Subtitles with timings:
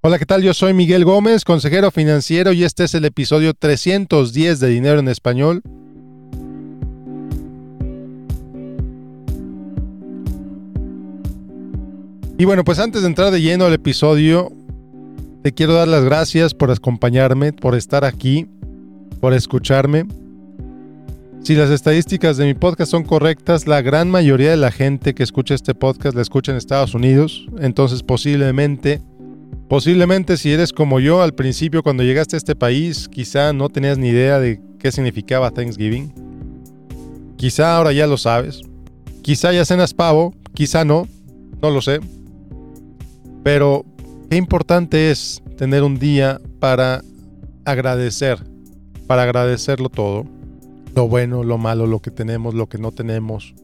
[0.00, 0.44] Hola, ¿qué tal?
[0.44, 5.08] Yo soy Miguel Gómez, consejero financiero y este es el episodio 310 de Dinero en
[5.08, 5.60] Español.
[12.38, 14.52] Y bueno, pues antes de entrar de lleno al episodio,
[15.42, 18.46] te quiero dar las gracias por acompañarme, por estar aquí,
[19.20, 20.06] por escucharme.
[21.42, 25.24] Si las estadísticas de mi podcast son correctas, la gran mayoría de la gente que
[25.24, 29.02] escucha este podcast la escucha en Estados Unidos, entonces posiblemente
[29.68, 33.98] Posiblemente si eres como yo al principio cuando llegaste a este país, quizá no tenías
[33.98, 36.12] ni idea de qué significaba Thanksgiving.
[37.36, 38.62] Quizá ahora ya lo sabes.
[39.20, 41.06] Quizá ya cenas pavo, quizá no,
[41.60, 42.00] no lo sé.
[43.42, 43.84] Pero
[44.30, 47.02] qué importante es tener un día para
[47.66, 48.42] agradecer,
[49.06, 50.24] para agradecerlo todo.
[50.94, 53.54] Lo bueno, lo malo, lo que tenemos, lo que no tenemos,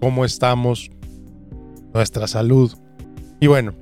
[0.00, 0.90] cómo estamos,
[1.94, 2.72] nuestra salud.
[3.40, 3.72] Y bueno,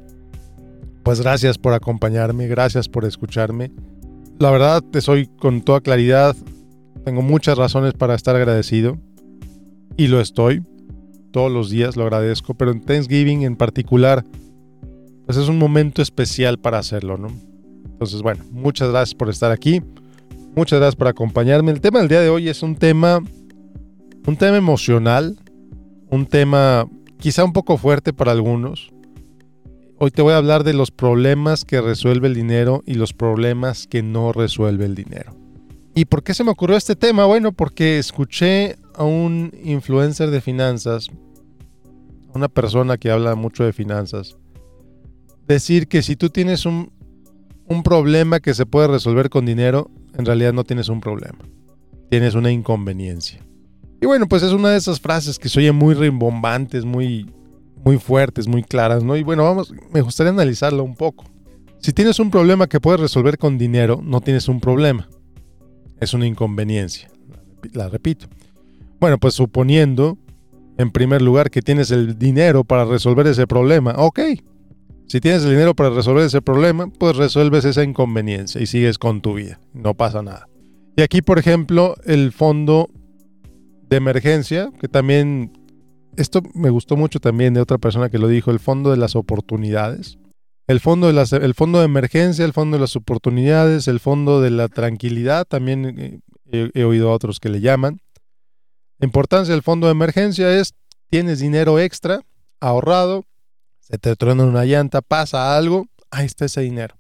[1.02, 3.72] pues gracias por acompañarme, gracias por escucharme.
[4.38, 6.36] La verdad, te soy con toda claridad,
[7.04, 8.98] tengo muchas razones para estar agradecido
[9.96, 10.62] y lo estoy.
[11.30, 14.24] Todos los días lo agradezco, pero en Thanksgiving en particular,
[15.26, 17.28] pues es un momento especial para hacerlo, ¿no?
[17.84, 19.82] Entonces, bueno, muchas gracias por estar aquí.
[20.56, 21.70] Muchas gracias por acompañarme.
[21.70, 23.20] El tema del día de hoy es un tema
[24.26, 25.36] un tema emocional,
[26.10, 26.86] un tema
[27.18, 28.90] quizá un poco fuerte para algunos,
[30.02, 33.86] Hoy te voy a hablar de los problemas que resuelve el dinero y los problemas
[33.86, 35.36] que no resuelve el dinero.
[35.94, 37.26] ¿Y por qué se me ocurrió este tema?
[37.26, 41.08] Bueno, porque escuché a un influencer de finanzas,
[42.32, 44.38] una persona que habla mucho de finanzas,
[45.46, 46.90] decir que si tú tienes un,
[47.66, 51.40] un problema que se puede resolver con dinero, en realidad no tienes un problema,
[52.08, 53.44] tienes una inconveniencia.
[54.00, 57.26] Y bueno, pues es una de esas frases que se oye muy rimbombantes, muy
[57.84, 59.16] muy fuertes, muy claras, ¿no?
[59.16, 61.24] Y bueno, vamos, me gustaría analizarlo un poco.
[61.78, 65.08] Si tienes un problema que puedes resolver con dinero, no tienes un problema.
[66.00, 67.10] Es una inconveniencia.
[67.72, 68.26] La repito.
[69.00, 70.18] Bueno, pues suponiendo,
[70.76, 74.20] en primer lugar, que tienes el dinero para resolver ese problema, ok.
[75.06, 79.22] Si tienes el dinero para resolver ese problema, pues resuelves esa inconveniencia y sigues con
[79.22, 79.58] tu vida.
[79.72, 80.46] No pasa nada.
[80.96, 82.90] Y aquí, por ejemplo, el fondo
[83.88, 85.52] de emergencia, que también
[86.20, 89.16] esto me gustó mucho también de otra persona que lo dijo, el fondo de las
[89.16, 90.18] oportunidades.
[90.66, 94.40] El fondo de, las, el fondo de emergencia, el fondo de las oportunidades, el fondo
[94.40, 96.22] de la tranquilidad, también
[96.52, 98.00] eh, he, oído a otros que le llaman.
[98.98, 100.74] La importancia del fondo de emergencia es,
[101.08, 102.20] tienes dinero extra,
[102.60, 103.24] ahorrado,
[103.80, 106.94] se te truena una llanta, pasa algo, ahí está ese dinero.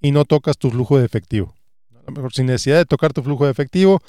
[0.00, 1.54] Y no tocas tu flujo de efectivo.
[1.92, 4.00] A lo mejor sin necesidad de tocar tu flujo de efectivo,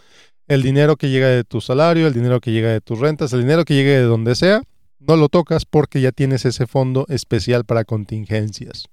[0.49, 3.41] el dinero que llega de tu salario, el dinero que llega de tus rentas, el
[3.41, 4.63] dinero que llegue de donde sea,
[4.99, 8.85] no lo tocas porque ya tienes ese fondo especial para contingencias.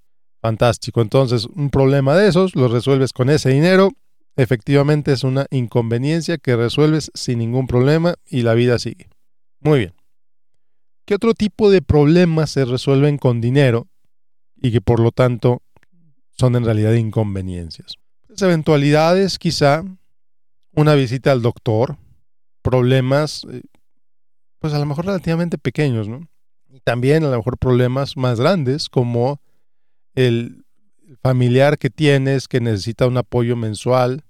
[0.42, 1.00] Fantástico.
[1.00, 3.90] Entonces, un problema de esos lo resuelves con ese dinero.
[4.36, 9.08] Efectivamente es una inconveniencia que resuelves sin ningún problema y la vida sigue.
[9.60, 9.94] Muy bien.
[11.06, 13.88] ¿Qué otro tipo de problemas se resuelven con dinero
[14.60, 15.62] y que por lo tanto
[16.32, 17.94] son en realidad inconveniencias?
[18.26, 19.82] Pues eventualidades quizá
[20.76, 21.96] una visita al doctor,
[22.62, 23.62] problemas, eh,
[24.60, 26.28] pues a lo mejor relativamente pequeños, ¿no?
[26.68, 29.40] Y también a lo mejor problemas más grandes como
[30.14, 30.64] el
[31.22, 34.24] familiar que tienes que necesita un apoyo mensual,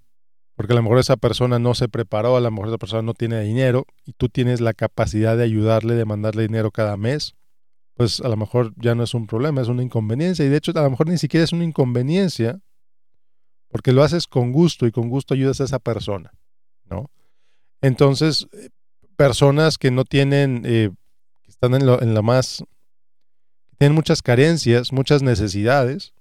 [0.54, 3.14] porque a lo mejor esa persona no se preparó, a lo mejor esa persona no
[3.14, 7.34] tiene dinero y tú tienes la capacidad de ayudarle, de mandarle dinero cada mes,
[7.94, 10.72] pues a lo mejor ya no es un problema, es una inconveniencia y de hecho
[10.74, 12.60] a lo mejor ni siquiera es una inconveniencia,
[13.76, 16.32] porque lo haces con gusto y con gusto ayudas a esa persona,
[16.88, 17.10] ¿no?
[17.82, 18.70] Entonces, eh,
[19.16, 20.88] personas que no tienen, eh,
[21.42, 22.64] que están en, lo, en la más,
[23.76, 26.14] tienen muchas carencias, muchas necesidades,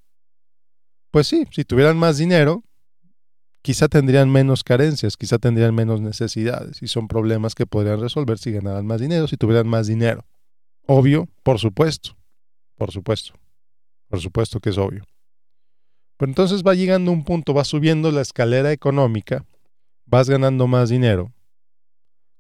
[1.12, 2.62] pues sí, si tuvieran más dinero,
[3.62, 8.52] quizá tendrían menos carencias, quizá tendrían menos necesidades y son problemas que podrían resolver si
[8.52, 10.26] ganaran más dinero, si tuvieran más dinero.
[10.88, 12.18] Obvio, por supuesto,
[12.76, 13.32] por supuesto,
[14.10, 15.06] por supuesto que es obvio.
[16.18, 19.46] Pero entonces va llegando un punto, va subiendo la escalera económica,
[20.06, 21.34] vas ganando más dinero,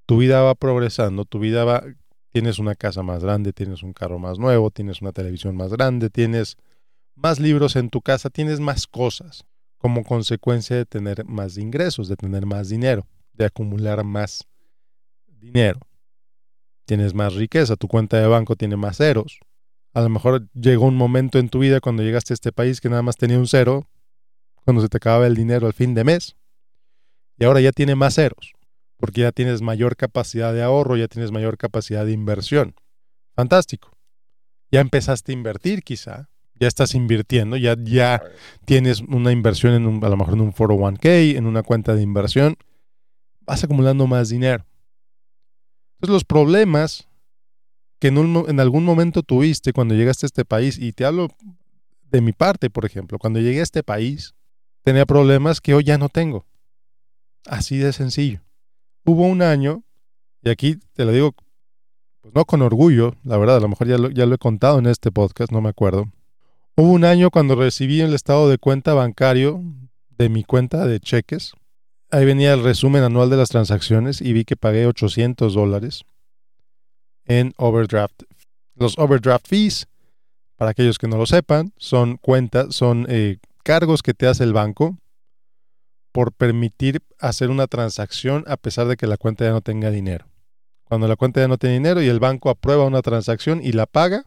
[0.05, 1.83] tu vida va progresando, tu vida va,
[2.31, 6.09] tienes una casa más grande, tienes un carro más nuevo, tienes una televisión más grande,
[6.09, 6.57] tienes
[7.15, 9.45] más libros en tu casa, tienes más cosas
[9.77, 14.47] como consecuencia de tener más ingresos, de tener más dinero, de acumular más
[15.27, 15.79] dinero.
[16.85, 19.39] Tienes más riqueza, tu cuenta de banco tiene más ceros,
[19.95, 22.89] a lo mejor llegó un momento en tu vida cuando llegaste a este país que
[22.89, 23.87] nada más tenía un cero,
[24.65, 26.35] cuando se te acababa el dinero al fin de mes.
[27.39, 28.51] Y ahora ya tiene más ceros,
[28.97, 32.75] porque ya tienes mayor capacidad de ahorro, ya tienes mayor capacidad de inversión.
[33.35, 33.89] Fantástico.
[34.69, 36.27] Ya empezaste a invertir quizá,
[36.59, 38.21] Ya estás invirtiendo, ya, ya
[38.65, 42.01] tienes una inversión en un, a lo mejor en un 401k, en una cuenta de
[42.01, 42.57] inversión.
[43.45, 44.65] Vas acumulando más dinero.
[45.95, 47.07] Entonces los problemas
[48.07, 51.29] en algún momento tuviste cuando llegaste a este país, y te hablo
[52.11, 54.35] de mi parte, por ejemplo, cuando llegué a este país,
[54.83, 56.45] tenía problemas que hoy ya no tengo.
[57.45, 58.41] Así de sencillo.
[59.03, 59.83] Hubo un año,
[60.41, 61.35] y aquí te lo digo,
[62.21, 64.79] pues no con orgullo, la verdad, a lo mejor ya lo, ya lo he contado
[64.79, 66.11] en este podcast, no me acuerdo.
[66.75, 69.61] Hubo un año cuando recibí el estado de cuenta bancario
[70.17, 71.53] de mi cuenta de cheques.
[72.11, 76.05] Ahí venía el resumen anual de las transacciones y vi que pagué 800 dólares
[77.25, 78.23] en overdraft.
[78.75, 79.87] Los overdraft fees,
[80.55, 84.53] para aquellos que no lo sepan, son cuentas, son eh, cargos que te hace el
[84.53, 84.97] banco
[86.11, 90.25] por permitir hacer una transacción a pesar de que la cuenta ya no tenga dinero.
[90.85, 93.85] Cuando la cuenta ya no tiene dinero y el banco aprueba una transacción y la
[93.85, 94.23] paga,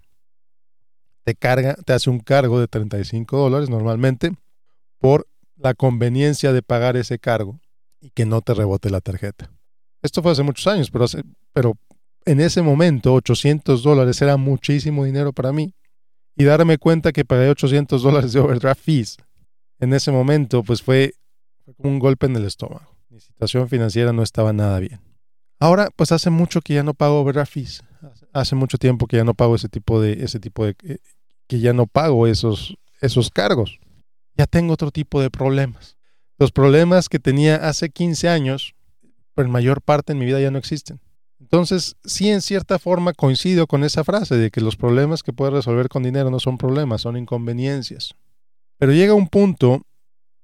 [1.25, 4.33] te carga, te hace un cargo de 35 dólares normalmente
[4.99, 7.61] por la conveniencia de pagar ese cargo
[8.01, 9.51] y que no te rebote la tarjeta.
[10.03, 11.06] Esto fue hace muchos años, pero,
[11.53, 11.75] pero
[12.29, 15.75] en ese momento 800 dólares era muchísimo dinero para mí.
[16.37, 19.17] Y darme cuenta que pagué 800 dólares de overdraft fees
[19.81, 21.15] en ese momento, pues fue,
[21.79, 22.97] un golpe en el estómago.
[23.09, 25.01] Mi situación financiera no estaba nada bien.
[25.59, 27.83] Ahora, pues hace mucho que ya no pago overdraft fees.
[28.33, 30.99] Hace mucho tiempo que ya no pago ese tipo de, ese tipo de, eh,
[31.47, 33.81] que ya no pago esos, esos cargos.
[34.37, 35.97] Ya tengo otro tipo de problemas.
[36.39, 38.75] Los problemas que tenía hace 15 años,
[39.35, 41.01] por en mayor parte en mi vida ya no existen.
[41.40, 45.55] Entonces, sí, en cierta forma coincido con esa frase de que los problemas que puedes
[45.55, 48.14] resolver con dinero no son problemas, son inconveniencias.
[48.79, 49.82] Pero llega un punto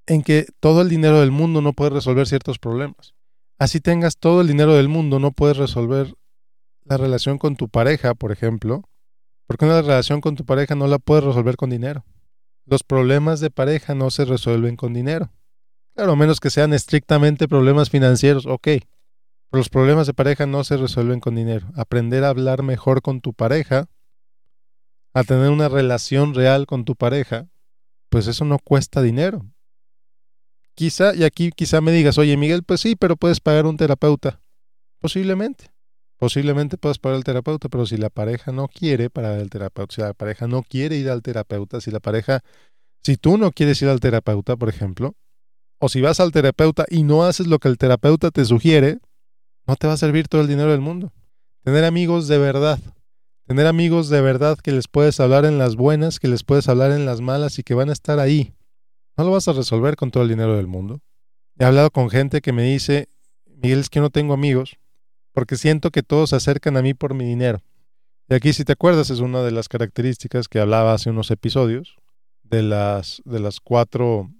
[0.06, 3.14] en que todo el dinero del mundo no puede resolver ciertos problemas.
[3.58, 6.14] Así tengas todo el dinero del mundo, no puedes resolver
[6.84, 8.82] la relación con tu pareja, por ejemplo,
[9.46, 12.04] porque una relación con tu pareja no la puedes resolver con dinero.
[12.66, 15.30] Los problemas de pareja no se resuelven con dinero.
[15.94, 18.68] Claro, a menos que sean estrictamente problemas financieros, ok.
[19.54, 21.68] Los problemas de pareja no se resuelven con dinero.
[21.76, 23.88] Aprender a hablar mejor con tu pareja,
[25.12, 27.46] a tener una relación real con tu pareja,
[28.08, 29.46] pues eso no cuesta dinero.
[30.74, 34.40] Quizá, y aquí quizá me digas, oye Miguel, pues sí, pero puedes pagar un terapeuta.
[34.98, 35.70] Posiblemente.
[36.16, 40.00] Posiblemente puedas pagar el terapeuta, pero si la pareja no quiere pagar el terapeuta, si
[40.00, 42.40] la pareja no quiere ir al terapeuta, si la pareja,
[43.04, 45.14] si tú no quieres ir al terapeuta, por ejemplo,
[45.78, 48.98] o si vas al terapeuta y no haces lo que el terapeuta te sugiere,
[49.66, 51.12] no te va a servir todo el dinero del mundo.
[51.62, 52.78] Tener amigos de verdad,
[53.46, 56.92] tener amigos de verdad que les puedes hablar en las buenas, que les puedes hablar
[56.92, 58.54] en las malas y que van a estar ahí.
[59.16, 61.00] No lo vas a resolver con todo el dinero del mundo.
[61.58, 63.08] He hablado con gente que me dice,
[63.46, 64.76] Miguel, es que no tengo amigos
[65.32, 67.60] porque siento que todos se acercan a mí por mi dinero.
[68.28, 71.96] Y aquí, si te acuerdas, es una de las características que hablaba hace unos episodios
[72.42, 74.30] de las, de las, cuatro,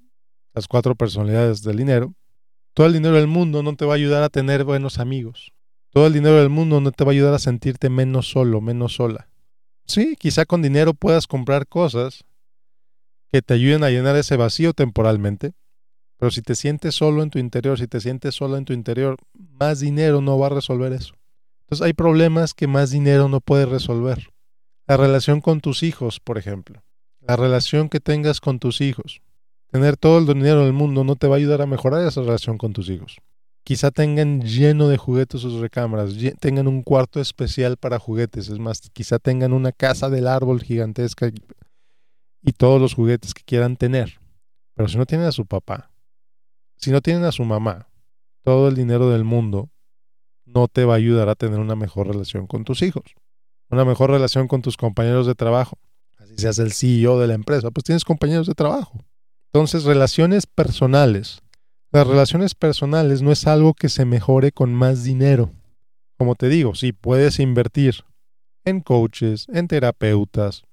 [0.54, 2.14] las cuatro personalidades del dinero.
[2.74, 5.52] Todo el dinero del mundo no te va a ayudar a tener buenos amigos.
[5.90, 8.96] Todo el dinero del mundo no te va a ayudar a sentirte menos solo, menos
[8.96, 9.28] sola.
[9.86, 12.24] Sí, quizá con dinero puedas comprar cosas
[13.30, 15.52] que te ayuden a llenar ese vacío temporalmente,
[16.18, 19.18] pero si te sientes solo en tu interior, si te sientes solo en tu interior,
[19.32, 21.14] más dinero no va a resolver eso.
[21.64, 24.30] Entonces hay problemas que más dinero no puede resolver.
[24.88, 26.82] La relación con tus hijos, por ejemplo.
[27.20, 29.22] La relación que tengas con tus hijos.
[29.74, 32.58] Tener todo el dinero del mundo no te va a ayudar a mejorar esa relación
[32.58, 33.16] con tus hijos.
[33.64, 38.82] Quizá tengan lleno de juguetes sus recámaras, tengan un cuarto especial para juguetes, es más,
[38.92, 41.32] quizá tengan una casa del árbol gigantesca
[42.40, 44.20] y todos los juguetes que quieran tener.
[44.74, 45.90] Pero si no tienen a su papá,
[46.76, 47.88] si no tienen a su mamá,
[48.42, 49.70] todo el dinero del mundo
[50.44, 53.16] no te va a ayudar a tener una mejor relación con tus hijos,
[53.70, 55.76] una mejor relación con tus compañeros de trabajo.
[56.16, 59.00] Así seas el CEO de la empresa, pues tienes compañeros de trabajo.
[59.54, 61.40] Entonces, relaciones personales.
[61.92, 65.52] Las relaciones personales no es algo que se mejore con más dinero.
[66.18, 68.02] Como te digo, si puedes invertir
[68.64, 70.64] en coaches, en terapeutas,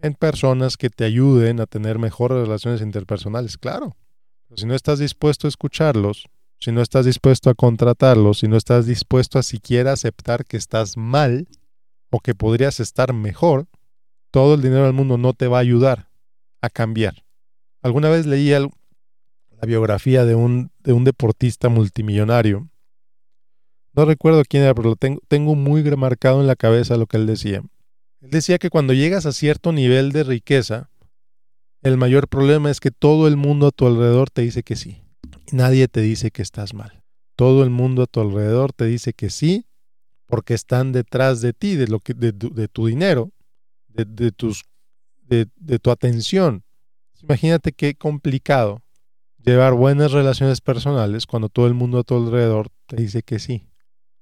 [0.00, 3.96] en personas que te ayuden a tener mejores relaciones interpersonales, claro.
[4.46, 6.28] Pero si no estás dispuesto a escucharlos,
[6.60, 10.96] si no estás dispuesto a contratarlos, si no estás dispuesto a siquiera aceptar que estás
[10.96, 11.48] mal
[12.10, 13.66] o que podrías estar mejor,
[14.30, 16.10] todo el dinero del mundo no te va a ayudar
[16.62, 17.25] a cambiar.
[17.86, 18.68] Alguna vez leí la
[19.64, 22.68] biografía de un, de un deportista multimillonario.
[23.92, 27.16] No recuerdo quién era, pero lo tengo, tengo muy marcado en la cabeza lo que
[27.16, 27.62] él decía.
[28.20, 30.90] Él decía que cuando llegas a cierto nivel de riqueza,
[31.80, 35.04] el mayor problema es que todo el mundo a tu alrededor te dice que sí.
[35.52, 37.04] nadie te dice que estás mal.
[37.36, 39.64] Todo el mundo a tu alrededor te dice que sí
[40.26, 42.32] porque están detrás de ti, de, lo que, de,
[42.66, 43.30] tu dinero,
[43.86, 44.64] de, tus,
[45.28, 46.65] de tu atención.
[47.22, 48.82] Imagínate qué complicado
[49.46, 53.68] llevar buenas relaciones personales cuando todo el mundo a tu alrededor te dice que sí.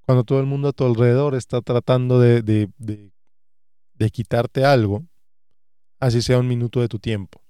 [0.03, 5.03] Cuando todo el mundo a tu alrededor está tratando de, de, de, quitarte algo,
[5.99, 7.41] así sea un minuto de tu tiempo.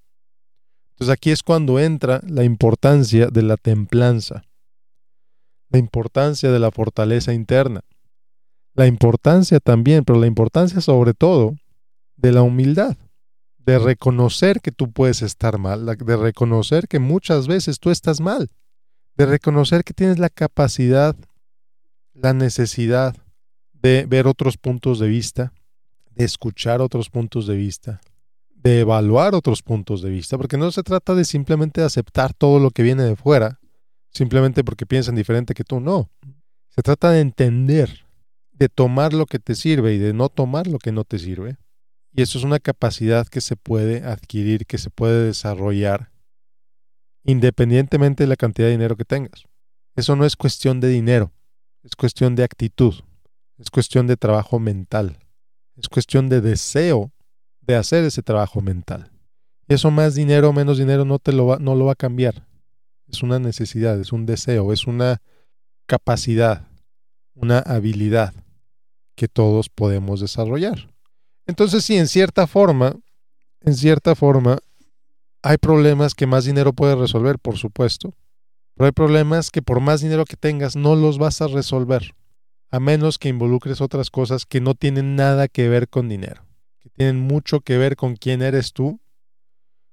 [0.91, 4.45] Entonces aquí es cuando entra la importancia de la templanza,
[5.69, 7.81] la importancia de la fortaleza interna,
[8.73, 11.55] la importancia también, pero la importancia sobre todo
[12.15, 12.95] de la humildad
[13.65, 18.51] de reconocer que tú puedes estar mal, de reconocer que muchas veces tú estás mal,
[19.17, 21.15] de reconocer que tienes la capacidad,
[22.13, 23.15] la necesidad
[23.73, 25.51] de ver otros puntos de vista,
[26.11, 28.01] de escuchar otros puntos de vista,
[28.53, 32.69] de evaluar otros puntos de vista, porque no se trata de simplemente aceptar todo lo
[32.69, 33.59] que viene de fuera,
[34.11, 36.09] simplemente porque piensan diferente que tú, no.
[36.69, 38.05] Se trata de entender,
[38.51, 41.57] de tomar lo que te sirve y de no tomar lo que no te sirve
[42.15, 46.11] y eso es una capacidad que se puede adquirir, que se puede desarrollar
[47.25, 49.45] independientemente de la cantidad de dinero que tengas.
[49.95, 51.33] Eso no es cuestión de dinero,
[51.83, 52.93] es cuestión de actitud,
[53.57, 55.19] es cuestión de trabajo mental,
[55.75, 57.11] es cuestión de deseo
[57.61, 59.11] de hacer ese trabajo mental.
[59.67, 61.95] Y eso más dinero o menos dinero no, te lo va, no lo va a
[61.95, 62.47] cambiar.
[63.07, 65.21] Es una necesidad, es un deseo, es una
[65.85, 66.67] capacidad,
[67.33, 68.33] una habilidad
[69.15, 70.94] que todos podemos desarrollar.
[71.47, 72.95] Entonces, sí, en cierta forma,
[73.61, 74.57] en cierta forma,
[75.41, 78.13] hay problemas que más dinero puede resolver, por supuesto.
[78.75, 82.13] Pero hay problemas que por más dinero que tengas no los vas a resolver,
[82.71, 86.45] a menos que involucres otras cosas que no tienen nada que ver con dinero,
[86.79, 88.99] que tienen mucho que ver con quién eres tú,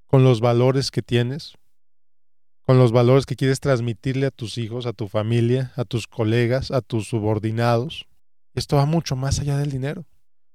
[0.06, 1.54] con los valores que tienes,
[2.62, 6.70] con los valores que quieres transmitirle a tus hijos, a tu familia, a tus colegas,
[6.70, 8.06] a tus subordinados.
[8.54, 10.06] Esto va mucho más allá del dinero.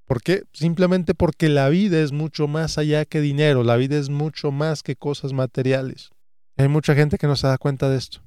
[0.08, 0.44] ¿Por qué?
[0.54, 4.82] Simplemente porque la vida es mucho más allá que dinero, la vida es mucho más
[4.82, 6.12] que cosas materiales.
[6.56, 8.24] Hay mucha gente que no se da cuenta de esto.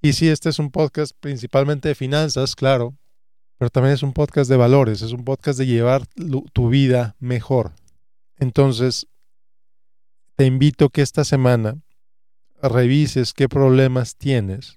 [0.00, 2.96] Y sí, este es un podcast principalmente de finanzas, claro,
[3.58, 6.06] pero también es un podcast de valores, es un podcast de llevar
[6.52, 7.72] tu vida mejor.
[8.36, 9.08] Entonces,
[10.36, 11.80] te invito que esta semana
[12.62, 14.76] revises qué problemas tienes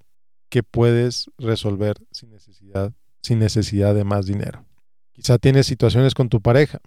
[0.49, 4.66] que puedes resolver sin necesidad, sin necesidad de más dinero.
[5.17, 6.79] Quizá tienes situaciones con tu pareja.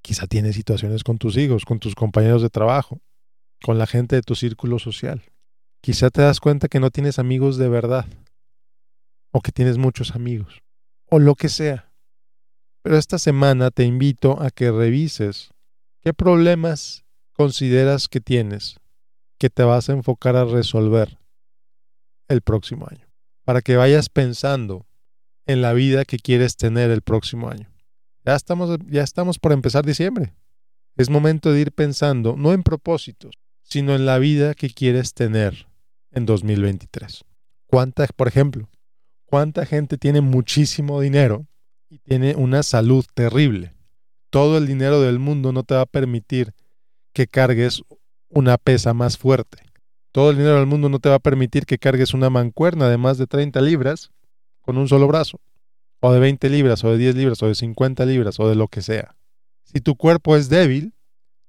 [0.00, 3.00] Quizá tienes situaciones con tus hijos, con tus compañeros de trabajo,
[3.64, 5.24] con la gente de tu círculo social.
[5.82, 8.06] Quizá te das cuenta que no tienes amigos de verdad.
[9.32, 10.62] O que tienes muchos amigos.
[11.06, 11.92] O lo que sea.
[12.82, 15.50] Pero esta semana te invito a que revises
[16.02, 18.76] qué problemas consideras que tienes
[19.36, 21.18] que te vas a enfocar a resolver
[22.28, 23.08] el próximo año.
[23.44, 24.86] Para que vayas pensando
[25.50, 27.68] en la vida que quieres tener el próximo año.
[28.24, 30.34] Ya estamos, ya estamos por empezar diciembre.
[30.96, 35.66] Es momento de ir pensando no en propósitos, sino en la vida que quieres tener
[36.12, 37.24] en 2023.
[37.66, 38.68] ¿Cuánta, por ejemplo,
[39.24, 41.46] cuánta gente tiene muchísimo dinero
[41.88, 43.74] y tiene una salud terrible?
[44.30, 46.52] Todo el dinero del mundo no te va a permitir
[47.12, 47.82] que cargues
[48.28, 49.62] una pesa más fuerte.
[50.12, 52.98] Todo el dinero del mundo no te va a permitir que cargues una mancuerna de
[52.98, 54.10] más de 30 libras
[54.70, 55.40] con un solo brazo,
[55.98, 58.68] o de 20 libras, o de 10 libras, o de 50 libras, o de lo
[58.68, 59.16] que sea.
[59.64, 60.94] Si tu cuerpo es débil,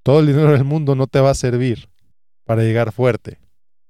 [0.02, 1.88] todo el dinero del mundo no te va a servir
[2.46, 3.38] para llegar fuerte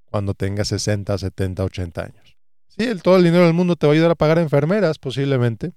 [0.03, 2.35] cuando tengas 60, 70, 80 años.
[2.67, 5.71] Sí, el, todo el dinero del mundo te va a ayudar a pagar enfermeras, posiblemente,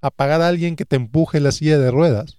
[0.00, 2.38] a pagar a alguien que te empuje la silla de ruedas,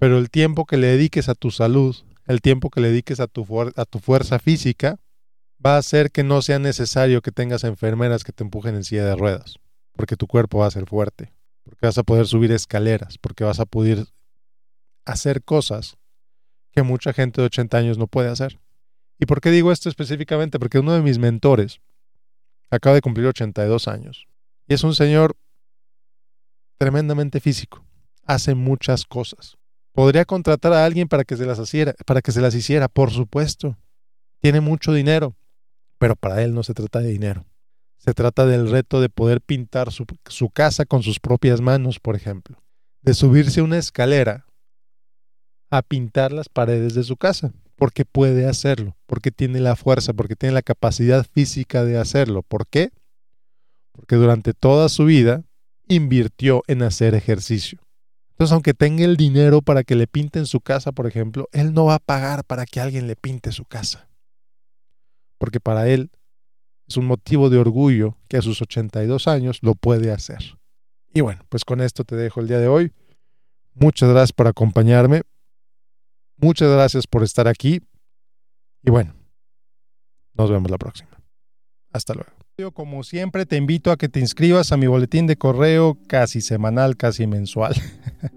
[0.00, 1.94] pero el tiempo que le dediques a tu salud,
[2.26, 3.46] el tiempo que le dediques a tu,
[3.76, 4.98] a tu fuerza física,
[5.64, 9.04] va a hacer que no sea necesario que tengas enfermeras que te empujen en silla
[9.04, 9.60] de ruedas
[9.96, 11.32] porque tu cuerpo va a ser fuerte,
[11.62, 14.06] porque vas a poder subir escaleras, porque vas a poder
[15.04, 15.96] hacer cosas
[16.72, 18.60] que mucha gente de 80 años no puede hacer.
[19.18, 20.58] ¿Y por qué digo esto específicamente?
[20.58, 21.80] Porque uno de mis mentores
[22.70, 24.26] acaba de cumplir 82 años
[24.66, 25.36] y es un señor
[26.78, 27.84] tremendamente físico,
[28.24, 29.56] hace muchas cosas.
[29.92, 33.12] Podría contratar a alguien para que se las hiciera, para que se las hiciera, por
[33.12, 33.78] supuesto.
[34.40, 35.36] Tiene mucho dinero,
[35.98, 37.46] pero para él no se trata de dinero.
[38.04, 42.62] Se trata del reto de poder pintar su, casa con sus propias manos, por ejemplo.
[43.00, 44.44] De subirse una escalera
[45.70, 50.36] a pintar las paredes de su casa, porque puede hacerlo, porque tiene la fuerza, porque
[50.36, 52.42] tiene la capacidad física de hacerlo.
[52.42, 52.90] ¿Por qué?
[53.92, 55.42] Porque durante toda su vida
[55.88, 57.80] invirtió en hacer ejercicio.
[58.32, 61.86] Entonces, aunque tenga el dinero para que le pinten su casa, por ejemplo, él no
[61.86, 64.10] va a pagar para que alguien le pinte su casa.
[65.38, 66.10] Porque para él
[66.86, 70.58] es un motivo de orgullo que a sus 82 años lo puede hacer.
[71.12, 72.92] Y bueno, pues con esto te dejo el día de hoy.
[73.74, 75.22] Muchas gracias por acompañarme.
[76.36, 77.80] Muchas gracias por estar aquí.
[78.82, 79.14] Y bueno,
[80.34, 81.10] nos vemos la próxima.
[81.92, 82.30] Hasta luego.
[82.72, 86.96] Como siempre, te invito a que te inscribas a mi boletín de correo casi semanal,
[86.96, 87.74] casi mensual.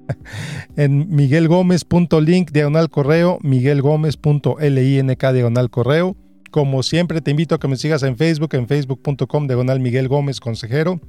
[0.75, 6.17] en miguelgomez.link diagonal correo, miguelgomez.link diagonal correo.
[6.51, 10.39] Como siempre, te invito a que me sigas en Facebook, en facebook.com diagonal Miguel Gómez
[10.39, 10.99] Consejero.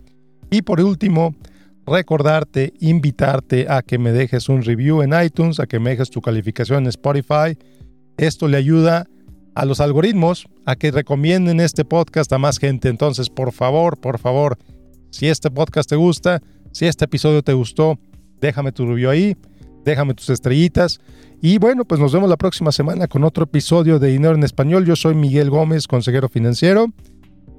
[0.50, 1.35] Y por último,
[1.87, 6.21] recordarte, invitarte a que me dejes un review en iTunes, a que me dejes tu
[6.21, 7.57] calificación en Spotify.
[8.16, 9.07] Esto le ayuda
[9.54, 12.88] a los algoritmos a que recomienden este podcast a más gente.
[12.88, 14.59] Entonces, por favor, por favor,
[15.11, 16.42] si este podcast te gusta,
[16.73, 17.99] si este episodio te gustó,
[18.40, 19.37] déjame tu review ahí,
[19.85, 21.00] déjame tus estrellitas.
[21.40, 24.85] Y bueno, pues nos vemos la próxima semana con otro episodio de Dinero en Español.
[24.85, 26.87] Yo soy Miguel Gómez, consejero financiero.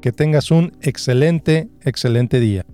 [0.01, 2.65] Que tengas un excelente, excelente día.